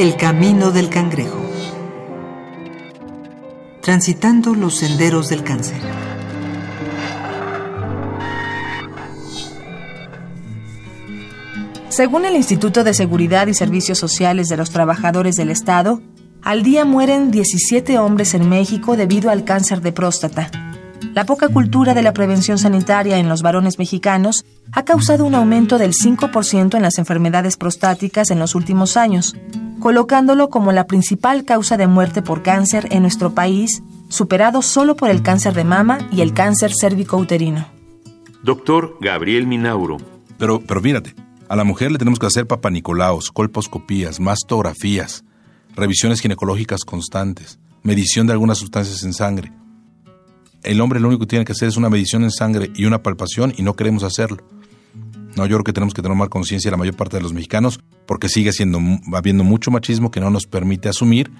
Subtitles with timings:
[0.00, 1.44] El camino del cangrejo.
[3.82, 5.76] Transitando los senderos del cáncer.
[11.90, 16.00] Según el Instituto de Seguridad y Servicios Sociales de los Trabajadores del Estado,
[16.40, 20.50] al día mueren 17 hombres en México debido al cáncer de próstata.
[21.12, 25.76] La poca cultura de la prevención sanitaria en los varones mexicanos ha causado un aumento
[25.76, 29.34] del 5% en las enfermedades prostáticas en los últimos años,
[29.80, 35.10] colocándolo como la principal causa de muerte por cáncer en nuestro país, superado solo por
[35.10, 37.66] el cáncer de mama y el cáncer cérvico-uterino.
[38.42, 39.96] Doctor Gabriel Minauro.
[40.38, 41.14] Pero, pero mírate,
[41.48, 45.24] a la mujer le tenemos que hacer papanicolaos, colposcopías, mastografías,
[45.74, 49.52] revisiones ginecológicas constantes, medición de algunas sustancias en sangre.
[50.62, 53.02] El hombre lo único que tiene que hacer es una medición en sangre y una
[53.02, 54.38] palpación y no queremos hacerlo.
[55.40, 57.80] No, yo creo que tenemos que tener más conciencia la mayor parte de los mexicanos
[58.04, 58.78] porque sigue siendo,
[59.14, 61.30] habiendo mucho machismo que no nos permite asumir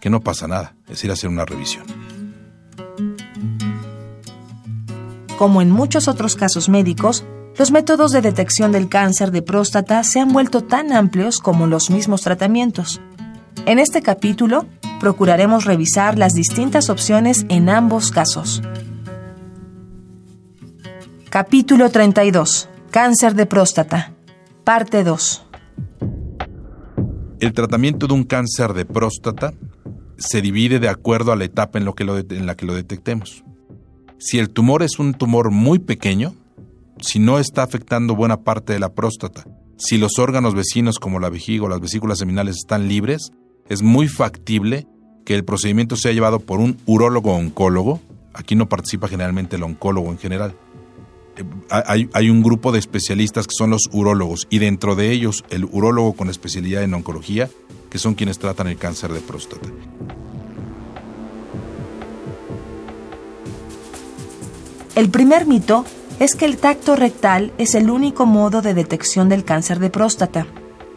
[0.00, 1.84] que no pasa nada, es ir a hacer una revisión.
[5.38, 7.24] Como en muchos otros casos médicos,
[7.56, 11.90] los métodos de detección del cáncer de próstata se han vuelto tan amplios como los
[11.90, 13.00] mismos tratamientos.
[13.66, 14.66] En este capítulo,
[14.98, 18.62] procuraremos revisar las distintas opciones en ambos casos.
[21.30, 22.70] Capítulo 32.
[22.94, 24.14] Cáncer de próstata.
[24.62, 25.44] Parte 2.
[27.40, 29.52] El tratamiento de un cáncer de próstata
[30.16, 33.42] se divide de acuerdo a la etapa en, en la que lo detectemos.
[34.18, 36.36] Si el tumor es un tumor muy pequeño,
[37.00, 39.44] si no está afectando buena parte de la próstata,
[39.76, 43.32] si los órganos vecinos como la vejiga o las vesículas seminales están libres,
[43.68, 44.86] es muy factible
[45.24, 48.00] que el procedimiento sea llevado por un urólogo oncólogo.
[48.34, 50.54] Aquí no participa generalmente el oncólogo en general.
[51.68, 56.12] Hay, un grupo de especialistas que son los urólogos y dentro de ellos el urólogo
[56.12, 57.50] con especialidad en oncología,
[57.90, 59.68] que son quienes tratan el cáncer de próstata.
[64.94, 65.84] El primer mito
[66.20, 70.46] es que el tacto rectal es el único modo de detección del cáncer de próstata.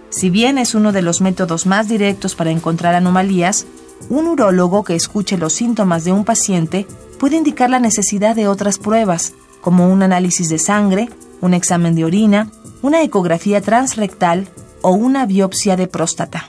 [0.10, 3.66] Si bien es uno de los métodos más directos para encontrar anomalías,
[4.10, 6.86] un urólogo que escuche los síntomas de un paciente
[7.20, 9.34] puede indicar la necesidad de otras pruebas,
[9.68, 11.10] como un análisis de sangre,
[11.42, 12.50] un examen de orina,
[12.82, 14.48] una ecografía transrectal
[14.82, 16.48] o una biopsia de próstata.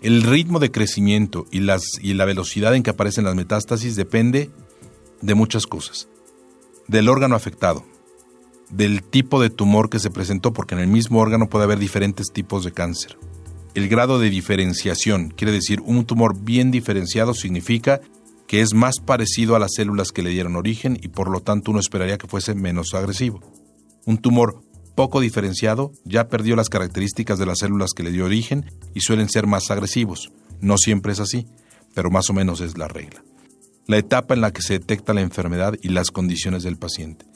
[0.00, 4.50] El ritmo de crecimiento y, la velocidad en que aparecen las metástasis depende
[5.20, 6.08] de muchas cosas
[6.88, 7.84] del órgano afectado,
[8.70, 12.32] del tipo de tumor que se presentó, porque en el mismo órgano puede haber diferentes
[12.32, 13.18] tipos de cáncer.
[13.74, 18.00] El grado de diferenciación, quiere decir, un tumor bien diferenciado significa
[18.54, 21.72] que es más parecido a las células que le dieron origen y por lo tanto
[21.72, 23.40] uno esperaría que fuese menos agresivo.
[24.06, 24.62] Un tumor
[24.94, 29.28] poco diferenciado ya perdió las características de las células que le dio origen y suelen
[29.28, 30.30] ser más agresivos.
[30.60, 31.48] No siempre es así,
[31.96, 33.24] pero más o menos es la regla
[33.86, 37.26] la etapa en la que se detecta la enfermedad y las condiciones del paciente.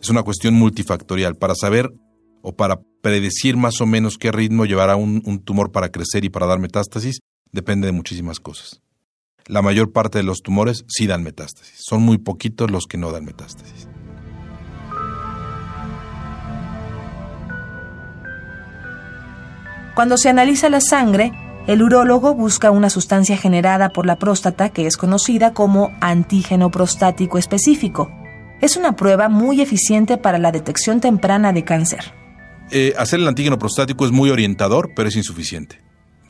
[0.00, 1.36] Es una cuestión multifactorial.
[1.36, 1.92] Para saber
[2.40, 6.46] o para predecir más o menos qué ritmo llevará un, tumor para crecer y para
[6.46, 7.20] dar metástasis,
[7.52, 8.81] depende de muchísimas cosas.
[9.46, 11.74] La mayor parte de los tumores sí dan metástasis.
[11.78, 13.88] Son muy poquitos los que no dan metástasis.
[19.94, 21.32] Cuando se analiza la sangre,
[21.66, 27.36] el urólogo busca una sustancia generada por la próstata que es conocida como antígeno prostático
[27.36, 28.10] específico.
[28.60, 32.14] Es una prueba muy eficiente para la detección temprana de cáncer.
[32.70, 35.78] Eh, hacer el antígeno prostático es muy orientador, pero es insuficiente.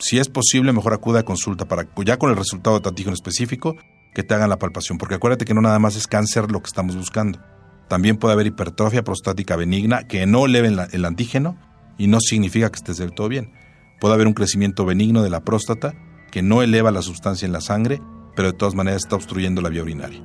[0.03, 3.77] Si es posible, mejor acuda a consulta para ya con el resultado de antígeno específico
[4.13, 6.67] que te hagan la palpación, porque acuérdate que no nada más es cáncer lo que
[6.67, 7.39] estamos buscando.
[7.87, 11.57] También puede haber hipertrofia prostática benigna que no eleve el antígeno
[11.97, 13.53] y no significa que estés del todo bien.
[14.01, 15.93] Puede haber un crecimiento benigno de la próstata
[16.31, 18.01] que no eleva la sustancia en la sangre,
[18.35, 20.21] pero de todas maneras está obstruyendo la vía urinaria.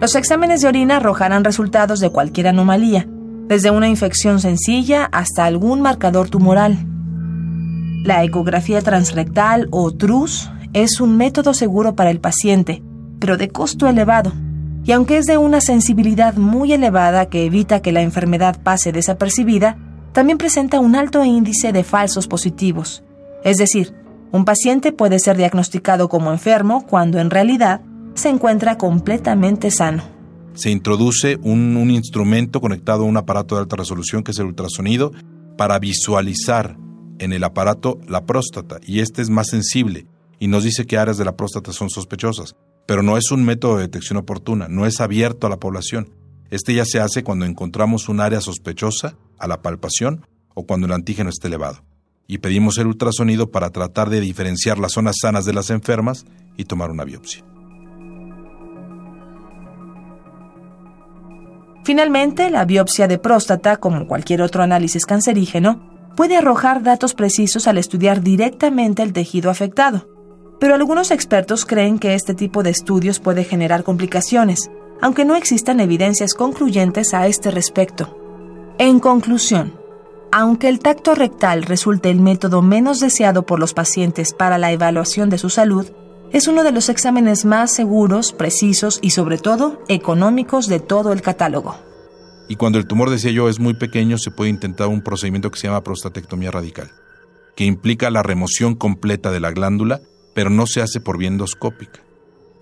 [0.00, 3.08] Los exámenes de orina arrojarán resultados de cualquier anomalía,
[3.48, 6.91] desde una infección sencilla hasta algún marcador tumoral.
[8.04, 12.82] La ecografía transrectal o TRUS es un método seguro para el paciente,
[13.20, 14.32] pero de costo elevado.
[14.84, 19.78] Y aunque es de una sensibilidad muy elevada que evita que la enfermedad pase desapercibida,
[20.12, 23.04] también presenta un alto índice de falsos positivos.
[23.44, 23.94] Es decir,
[24.32, 27.82] un paciente puede ser diagnosticado como enfermo cuando en realidad
[28.14, 30.02] se encuentra completamente sano.
[30.54, 34.46] Se introduce un, un, instrumento conectado a un aparato de alta resolución que es el
[34.46, 35.12] ultrasonido
[35.56, 36.76] para visualizar
[37.22, 40.06] en el aparato la próstata y este es más sensible
[40.40, 43.76] y nos dice qué áreas de la próstata son sospechosas, pero no es un método
[43.76, 46.10] de detección oportuna, no es abierto a la población.
[46.50, 50.92] Este ya se hace cuando encontramos un área sospechosa a la palpación o cuando el
[50.92, 51.84] antígeno esté elevado.
[52.28, 56.24] y pedimos el ultrasonido para tratar de diferenciar las zonas sanas de las enfermas
[56.56, 57.44] y tomar una biopsia.
[61.84, 67.78] Finalmente, la biopsia de próstata, como cualquier otro análisis cancerígeno, puede arrojar datos precisos al
[67.78, 70.08] estudiar directamente el tejido afectado.
[70.60, 74.70] Pero algunos expertos creen que este tipo de estudios puede generar complicaciones,
[75.00, 78.16] aunque no existan evidencias concluyentes a este respecto.
[78.78, 79.74] En conclusión,
[80.30, 85.28] aunque el tacto rectal resulte el método menos deseado por los pacientes para la evaluación
[85.28, 85.88] de su salud,
[86.32, 91.20] es uno de los exámenes más seguros, precisos y sobre todo económicos de todo el
[91.20, 91.76] catálogo.
[92.52, 95.58] Y cuando el tumor, decía yo, es muy pequeño, se puede intentar un procedimiento que
[95.58, 96.90] se llama prostatectomía radical,
[97.56, 100.02] que implica la remoción completa de la glándula,
[100.34, 101.30] pero no se hace por vía.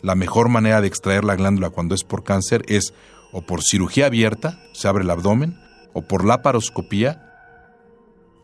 [0.01, 2.95] La mejor manera de extraer la glándula cuando es por cáncer es
[3.33, 5.59] o por cirugía abierta, se abre el abdomen,
[5.93, 7.29] o por laparoscopía,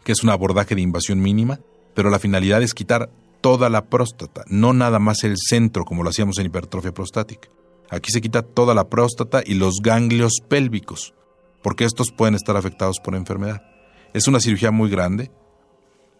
[0.03, 1.61] que es un abordaje de invasión mínima,
[1.95, 3.09] pero la finalidad es quitar
[3.41, 7.49] toda la próstata, no nada más el centro como lo hacíamos en hipertrofia prostática.
[7.89, 11.15] Aquí se quita toda la próstata y los ganglios pélvicos,
[11.67, 13.61] porque estos pueden estar afectados por enfermedad.
[14.15, 15.33] Es una cirugía muy grande,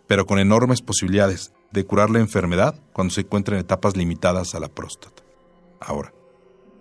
[0.09, 4.59] pero con enormes posibilidades de curar la enfermedad cuando se encuentra en etapas limitadas a
[4.59, 5.23] la próstata.
[5.79, 6.13] Ahora,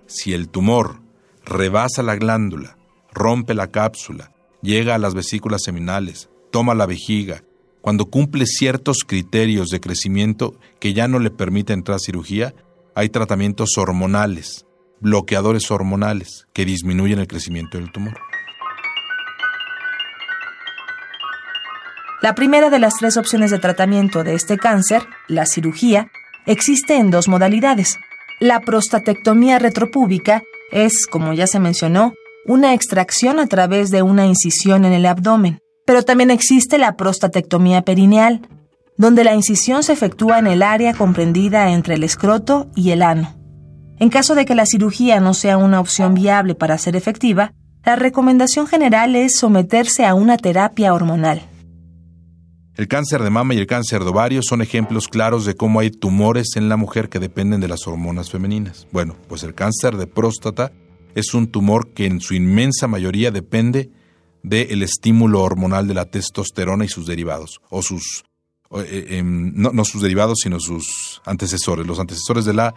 [0.07, 0.99] si el tumor
[1.45, 2.75] rebasa la glándula,
[3.13, 4.31] rompe la cápsula,
[4.63, 7.43] llega a las vesículas seminales, toma la vejiga,
[7.81, 12.55] cuando cumple ciertos criterios de crecimiento que ya no le permiten entrar a cirugía,
[12.95, 14.65] hay tratamientos hormonales,
[15.01, 18.17] bloqueadores hormonales, que disminuyen el crecimiento del tumor.
[22.21, 26.09] La primera de las tres opciones de tratamiento de este cáncer, la cirugía,
[26.45, 27.97] existe en dos modalidades.
[28.39, 30.41] La prostatectomía retropúbica
[30.71, 32.13] es, como ya se mencionó,
[32.45, 35.59] una extracción a través de una incisión en el abdomen.
[35.85, 38.47] Pero también existe la prostatectomía perineal,
[38.97, 43.35] donde la incisión se efectúa en el área comprendida entre el escroto y el ano.
[43.99, 47.53] En caso de que la cirugía no sea una opción viable para ser efectiva,
[47.83, 51.41] la recomendación general es someterse a una terapia hormonal.
[52.77, 55.91] El cáncer de mama y el cáncer de ovario son ejemplos claros de cómo hay
[55.91, 58.85] tumores en la mujer que dependen de las hormonas femeninas.
[58.91, 60.73] Bueno, pues el cáncer de próstata
[61.15, 63.91] es un tumor que en su inmensa mayoría depende
[64.43, 68.25] del estímulo hormonal de la testosterona y sus derivados, o sus,
[68.71, 71.87] eh, em, no, no sus derivados, sino sus antecesores.
[71.87, 72.75] Los antecesores de la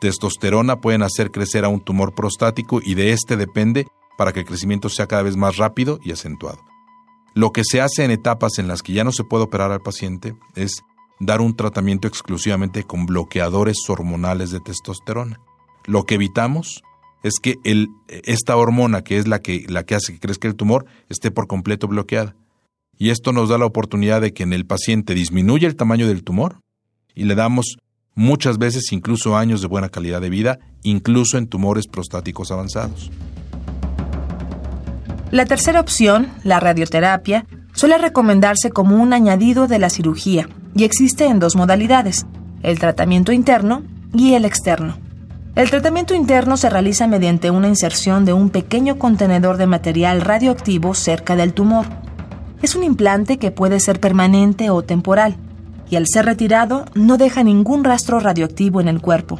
[0.00, 3.86] testosterona pueden hacer crecer a un tumor prostático y de este depende
[4.16, 6.69] para que el crecimiento sea cada vez más rápido y acentuado.
[7.34, 9.80] Lo que se hace en etapas en las que ya no se puede operar al
[9.80, 10.82] paciente es
[11.20, 15.38] dar un tratamiento exclusivamente con bloqueadores hormonales de testosterona.
[15.84, 16.82] Lo que evitamos
[17.22, 17.56] es que
[18.08, 21.46] esta hormona, que es la que, la que hace que crezca el tumor, esté por
[21.46, 22.34] completo bloqueada.
[22.96, 26.24] Y esto nos da la oportunidad de que en el paciente disminuya el tamaño del
[26.24, 26.60] tumor
[27.14, 27.76] y le damos
[28.14, 33.10] muchas veces incluso años de buena calidad de vida, incluso en tumores prostáticos avanzados.
[35.30, 41.26] La tercera opción, la radioterapia, suele recomendarse como un añadido de la cirugía y existe
[41.26, 42.26] en dos modalidades,
[42.64, 44.96] el tratamiento interno y el externo.
[45.54, 50.94] El tratamiento interno se realiza mediante una inserción de un pequeño contenedor de material radioactivo
[50.94, 51.86] cerca del tumor.
[52.60, 55.36] Es un implante que puede ser permanente o temporal,
[55.88, 59.38] y al ser retirado no deja ningún rastro radioactivo en el cuerpo.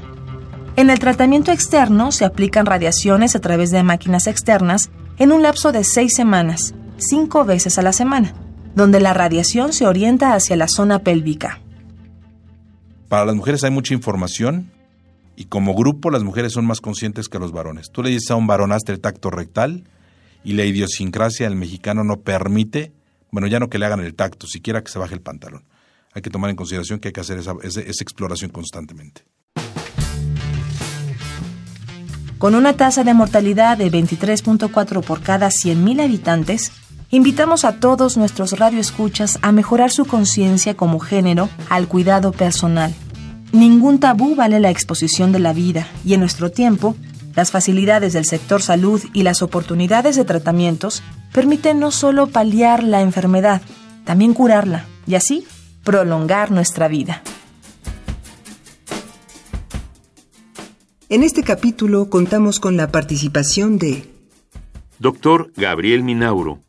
[0.77, 4.89] En el tratamiento externo se aplican radiaciones a través de máquinas externas
[5.21, 8.33] en un lapso de seis semanas, cinco veces a la semana,
[8.75, 11.61] donde la radiación se orienta hacia la zona pélvica.
[13.11, 14.73] Para las mujeres hay mucha información
[15.37, 17.91] y como grupo las mujeres son más conscientes que los varones.
[17.93, 19.85] Tú le dices a un varón hasta el tacto rectal
[20.43, 22.91] y la idiosincrasia del mexicano no permite,
[23.31, 25.65] bueno, ya no que le hagan el tacto, siquiera que se baje el pantalón.
[26.15, 29.25] Hay que tomar en consideración que hay que hacer esa, esa exploración constantemente.
[32.41, 36.73] Con una tasa de mortalidad de 23.4 por cada 100.000 habitantes,
[37.11, 42.93] invitamos a todos nuestros radioescuchas a mejorar su conciencia como género al cuidado personal
[43.53, 46.95] Ningún tabú vale la exposición de la vida y en nuestro tiempo,
[47.35, 53.01] las facilidades del sector salud y las oportunidades de tratamientos permiten no solo paliar la
[53.01, 53.61] enfermedad,
[54.05, 55.47] también curarla y así
[55.83, 57.23] prolongar nuestra vida.
[61.11, 64.05] En este capítulo contamos con la participación de
[65.01, 66.61] Doctor Gabriel Minauro,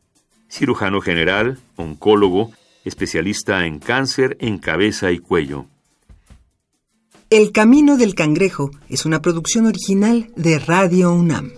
[0.49, 2.49] cirujano general, oncólogo,
[2.83, 5.67] especialista en cáncer en cabeza y cuello.
[7.29, 11.51] El Camino del Cangrejo es una producción original de Radio UNAM.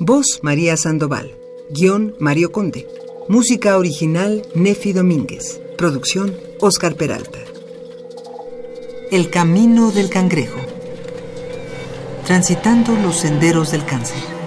[0.00, 1.30] Voz María Sandoval.
[1.70, 2.88] Guión Mario Conde.
[3.28, 5.60] Música original Nefi Domínguez.
[5.78, 7.38] Producción Oscar Peralta.
[9.12, 10.67] El camino del cangrejo.
[12.28, 14.37] Transitando los senderos del cáncer.